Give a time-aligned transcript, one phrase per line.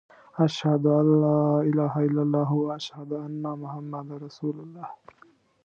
[0.45, 1.39] اشهد ان لا
[1.69, 4.87] اله الا الله و اشهد ان محمد رسول الله.